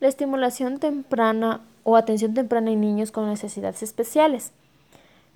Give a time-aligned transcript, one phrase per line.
[0.00, 4.52] la estimulación temprana o atención temprana en niños con necesidades especiales.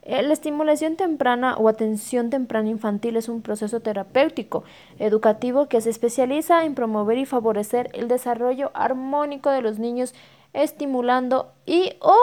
[0.02, 4.64] Eh, la estimulación temprana o atención temprana infantil es un proceso terapéutico
[4.98, 10.14] educativo que se especializa en promover y favorecer el desarrollo armónico de los niños,
[10.52, 12.16] estimulando y o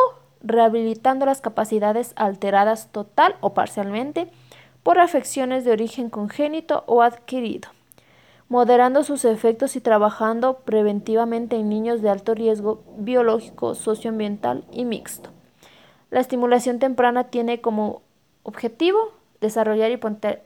[0.43, 4.29] rehabilitando las capacidades alteradas total o parcialmente
[4.83, 7.69] por afecciones de origen congénito o adquirido
[8.51, 15.29] moderando sus efectos y trabajando preventivamente en niños de alto riesgo biológico, socioambiental y mixto.
[16.09, 18.01] La estimulación temprana tiene como
[18.43, 19.97] objetivo desarrollar y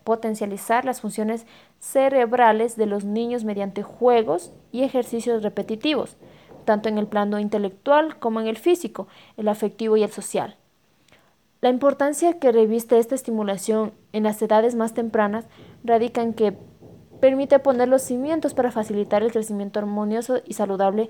[0.03, 1.48] potencializar las funciones
[1.79, 6.15] cerebrales de los niños mediante juegos y ejercicios repetitivos,
[6.63, 10.57] tanto en el plano intelectual como en el físico, el afectivo y el social.
[11.62, 15.48] La importancia que reviste esta estimulación en las edades más tempranas
[15.84, 16.55] radica en que
[17.25, 21.09] permite poner los cimientos para facilitar el crecimiento armonioso y saludable,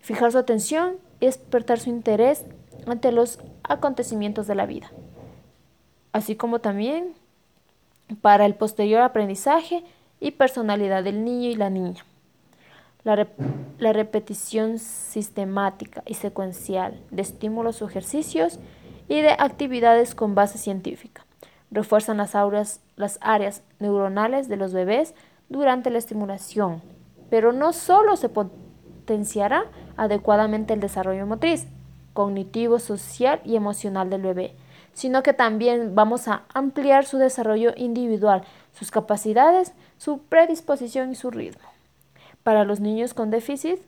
[0.00, 2.44] fijar su atención y despertar su interés
[2.84, 4.90] ante los acontecimientos de la vida,
[6.10, 7.14] así como también
[8.22, 9.84] para el posterior aprendizaje
[10.18, 12.04] y personalidad del niño y la niña.
[13.04, 13.28] La,
[13.78, 18.58] la, repetición sistemática y secuencial de estímulos o ejercicios
[19.06, 21.24] y de actividades con base científica.
[21.70, 25.14] Refuerzan las, auras, las áreas neuronales de los bebés
[25.48, 26.82] durante la estimulación,
[27.30, 29.64] pero no solo se potenciará
[29.96, 31.66] adecuadamente el desarrollo motriz,
[32.12, 34.54] cognitivo, social y emocional del bebé,
[34.92, 41.30] sino que también vamos a ampliar su desarrollo individual, sus capacidades, su predisposición y su
[41.30, 41.68] ritmo.
[42.42, 43.78] Para los niños con déficit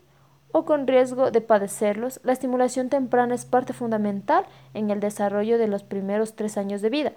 [0.52, 4.44] o con riesgo de padecerlos, la estimulación temprana es parte fundamental
[4.74, 7.12] en el desarrollo de los primeros tres años de vida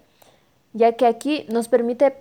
[0.73, 2.15] ya que aquí nos permite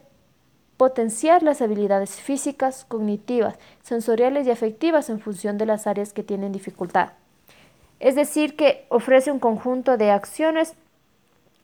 [0.77, 6.53] potenciar las habilidades físicas, cognitivas, sensoriales y afectivas en función de las áreas que tienen
[6.53, 7.11] dificultad.
[8.01, 10.75] Es decir, que ofrece un conjunto de acciones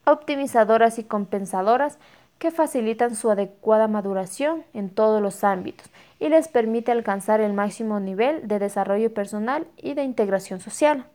[0.04, 1.98] optimizadoras y compensadoras
[2.38, 5.90] que facilitan su adecuada maduración en todos los ámbitos
[6.20, 11.06] y les permite alcanzar el máximo nivel de desarrollo personal y de integración social.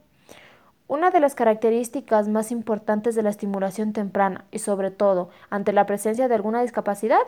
[0.88, 5.86] Una de las características más importantes de la estimulación temprana y sobre todo ante la
[5.86, 7.22] presencia de alguna discapacidad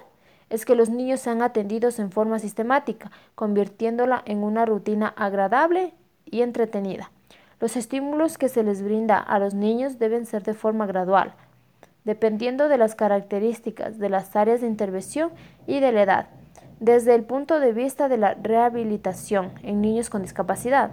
[0.50, 5.94] es que los niños sean atendidos en forma sistemática, convirtiéndola en una rutina agradable
[6.26, 7.12] y entretenida.
[7.62, 11.34] Los estímulos que se les brinda a los niños deben ser de forma gradual,
[12.04, 15.32] dependiendo de las características de las áreas de intervención
[15.66, 16.28] y de la edad,
[16.82, 20.92] desde el punto de vista de la rehabilitación en niños con discapacidad.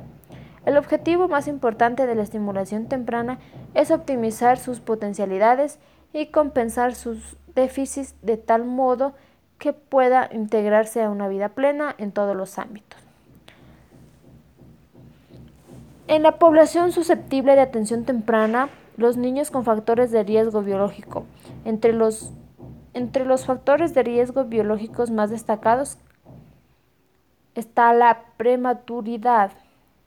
[0.65, 3.39] El objetivo más importante de la estimulación temprana
[3.75, 5.79] es optimizar sus potencialidades
[6.13, 9.13] y compensar sus déficits de tal modo
[9.59, 13.01] que pueda integrarse a una vida plena en todos los ámbitos.
[16.09, 21.25] En la población susceptible de atención temprana, los niños con factores de riesgo biológico.
[21.65, 22.33] Entre los,
[22.93, 25.99] entre los factores de riesgo biológicos más destacados
[27.55, 29.53] está la prematuridad,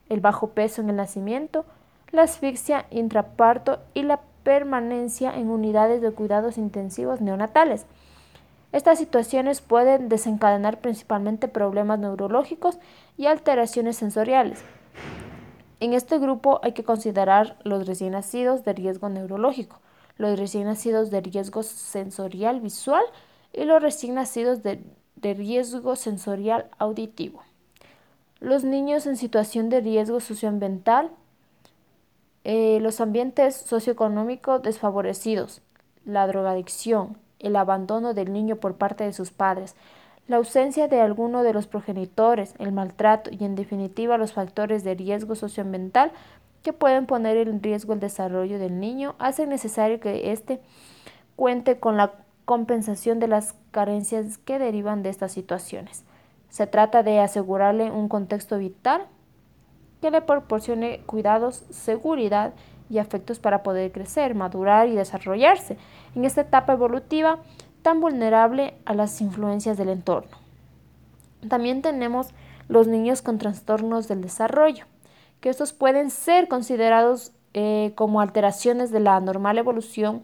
[0.09, 1.65] el bajo peso en el nacimiento,
[2.11, 7.85] la asfixia intraparto y la permanencia en unidades de cuidados intensivos neonatales.
[8.71, 12.77] Estas situaciones pueden desencadenar principalmente problemas neurológicos
[13.17, 14.63] y alteraciones sensoriales.
[15.79, 19.79] En este grupo hay que considerar los recién nacidos de riesgo neurológico,
[20.17, 23.03] los recién nacidos de riesgo sensorial visual
[23.51, 24.83] y los recién nacidos de,
[25.15, 27.41] de riesgo sensorial auditivo.
[28.39, 31.11] Los niños en situación de riesgo socioambiental,
[32.43, 35.61] eh, los ambientes socioeconómicos desfavorecidos,
[36.05, 39.75] la drogadicción, el abandono del niño por parte de sus padres,
[40.27, 44.95] la ausencia de alguno de los progenitores, el maltrato y en definitiva los factores de
[44.95, 46.11] riesgo socioambiental
[46.63, 50.61] que pueden poner en riesgo el desarrollo del niño hacen necesario que éste
[51.35, 52.13] cuente con la
[52.45, 56.04] compensación de las carencias que derivan de estas situaciones.
[56.55, 59.07] Se trata de asegurarle un contexto vital
[59.99, 62.53] que le proporcione cuidados, seguridad
[62.89, 65.77] y afectos para poder crecer, madurar y desarrollarse
[66.15, 67.39] en esta etapa evolutiva
[67.81, 70.37] tan vulnerable a las influencias del entorno.
[71.49, 72.29] También tenemos
[72.69, 74.85] los niños con trastornos del desarrollo,
[75.41, 80.23] que estos pueden ser considerados eh, como alteraciones de la normal evolución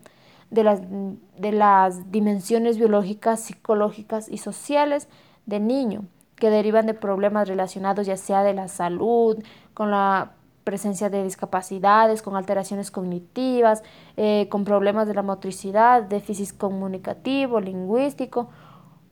[0.50, 5.09] de las, de las dimensiones biológicas, psicológicas y sociales
[5.45, 6.05] del niño
[6.41, 9.38] que derivan de problemas relacionados ya sea de la salud,
[9.75, 10.31] con la
[10.63, 13.83] presencia de discapacidades, con alteraciones cognitivas,
[14.17, 18.49] eh, con problemas de la motricidad, déficit comunicativo, lingüístico,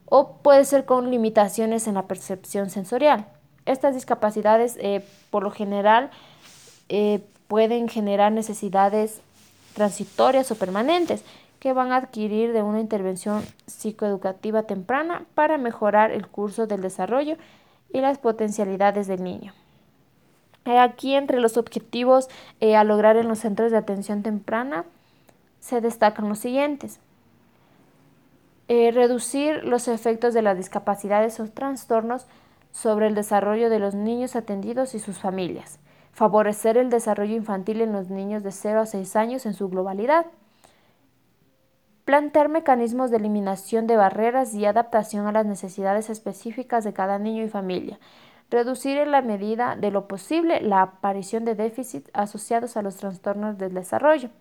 [0.05, 3.27] o puede ser con limitaciones en la percepción sensorial.
[3.67, 6.09] Estas discapacidades, eh, por lo general,
[6.89, 9.21] eh, pueden generar necesidades
[9.75, 11.23] transitorias o permanentes
[11.59, 17.37] que van a adquirir de una intervención psicoeducativa temprana para mejorar el curso del desarrollo
[17.91, 19.53] y las potencialidades del niño.
[20.65, 22.29] Aquí entre los objetivos
[22.61, 24.85] a lograr en los centros de atención temprana
[25.59, 26.99] se destacan los siguientes.
[28.67, 32.27] Eh, reducir los efectos de las discapacidades o trastornos
[32.71, 35.79] sobre el desarrollo de los niños atendidos y sus familias.
[36.13, 40.27] Favorecer el desarrollo infantil en los niños de 0 a 6 años en su globalidad.
[42.09, 47.43] Plantear mecanismos de eliminación de barreras y adaptación a las necesidades específicas de cada niño
[47.43, 47.99] y familia.
[48.49, 53.59] Reducir en la medida de lo posible la aparición de déficits asociados a los trastornos
[53.59, 54.31] del desarrollo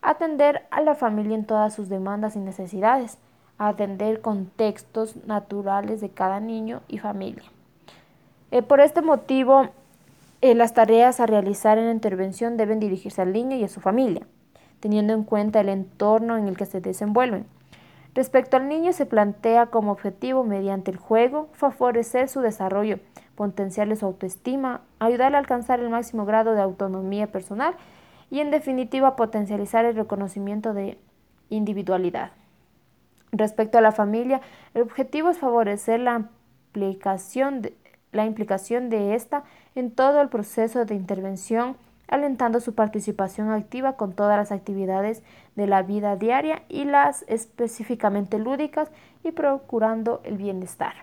[0.00, 3.18] atender a la familia en todas sus demandas y necesidades,
[3.58, 7.42] atender contextos naturales de cada niño y familia.
[8.52, 9.70] Eh, por este motivo,
[10.40, 13.80] eh, las tareas a realizar en la intervención deben dirigirse al niño y a su
[13.80, 14.22] familia,
[14.80, 17.46] teniendo en cuenta el entorno en el que se desenvuelven.
[18.14, 22.98] Respecto al niño, se plantea como objetivo, mediante el juego, favorecer su desarrollo,
[23.34, 27.74] potenciarle su autoestima, ayudarle a alcanzar el máximo grado de autonomía personal
[28.30, 30.98] y en definitiva potencializar el reconocimiento de
[31.48, 32.32] individualidad.
[33.30, 34.40] Respecto a la familia,
[34.74, 36.28] el objetivo es favorecer la
[36.72, 37.76] implicación de,
[38.12, 39.44] la implicación de esta
[39.74, 41.76] en todo el proceso de intervención,
[42.08, 45.22] alentando su participación activa con todas las actividades
[45.54, 48.90] de la vida diaria y las específicamente lúdicas
[49.22, 50.94] y procurando el bienestar.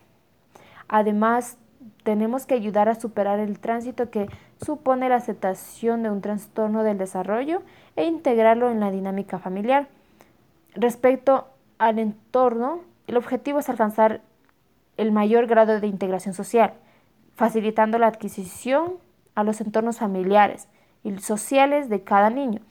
[0.88, 1.57] Además,
[2.04, 4.28] tenemos que ayudar a superar el tránsito que
[4.63, 7.62] supone la aceptación de un trastorno del desarrollo
[7.96, 9.88] e integrarlo en la dinámica familiar.
[10.74, 11.48] Respecto
[11.78, 14.22] al entorno, el objetivo es alcanzar
[14.98, 16.74] el mayor grado de integración social,
[17.36, 18.94] facilitando la adquisición
[19.36, 20.68] a los entornos familiares
[21.06, 22.62] y sociales de cada niño.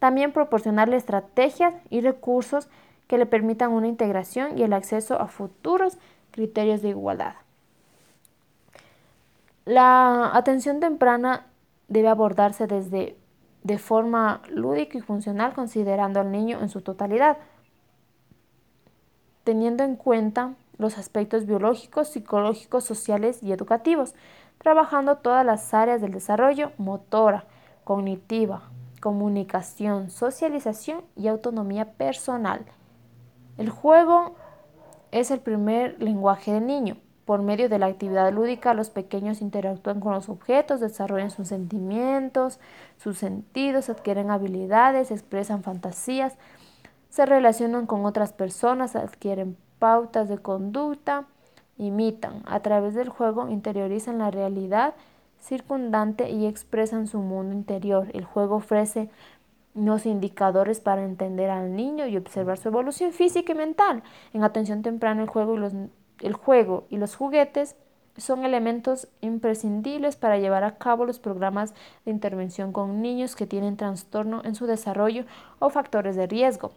[0.00, 2.68] También proporcionarle estrategias y recursos
[3.06, 5.98] que le permitan una integración y el acceso a futuros
[6.30, 7.34] criterios de igualdad.
[9.66, 11.46] La atención temprana
[11.88, 13.16] debe abordarse desde
[13.62, 17.36] de forma lúdica y funcional considerando al niño en su totalidad,
[19.44, 24.14] teniendo en cuenta los aspectos biológicos, psicológicos, sociales y educativos,
[24.58, 27.44] trabajando todas las áreas del desarrollo motora,
[27.84, 28.62] cognitiva,
[29.00, 32.64] comunicación, socialización y autonomía personal.
[33.58, 34.34] El juego
[35.12, 36.96] es el primer lenguaje del niño.
[37.24, 42.60] Por medio de la actividad lúdica, los pequeños interactúan con los objetos, desarrollan sus sentimientos,
[42.98, 46.34] sus sentidos, adquieren habilidades, expresan fantasías,
[47.08, 51.26] se relacionan con otras personas, adquieren pautas de conducta,
[51.78, 52.42] imitan.
[52.46, 54.94] A través del juego interiorizan la realidad
[55.44, 58.08] circundante y expresan su mundo interior.
[58.14, 59.10] El juego ofrece
[59.74, 64.02] unos indicadores para entender al niño y observar su evolución física y mental.
[64.32, 65.72] En atención temprana, el juego y los
[66.20, 67.76] el juego y los juguetes
[68.16, 71.74] son elementos imprescindibles para llevar a cabo los programas
[72.04, 75.24] de intervención con niños que tienen trastorno en su desarrollo
[75.58, 76.72] o factores de riesgo.